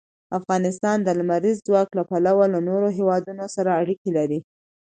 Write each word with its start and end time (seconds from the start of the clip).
افغانستان 0.39 0.97
د 1.03 1.09
لمریز 1.19 1.57
ځواک 1.67 1.89
له 1.97 2.03
پلوه 2.09 2.45
له 2.53 2.59
نورو 2.69 2.87
هېوادونو 2.97 3.43
سره 3.55 3.69
اړیکې 3.81 4.09
لري. 4.17 4.39